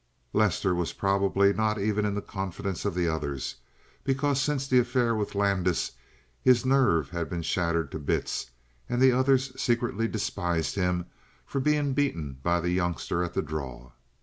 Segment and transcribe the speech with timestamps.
[0.33, 3.57] Lester was probably not even in the confidence of the others
[4.03, 5.91] because since the affair with Landis
[6.41, 8.49] his nerve had been shattered to bits
[8.89, 11.05] and the others secretly despised him
[11.45, 13.91] for being beaten by the youngster at the draw.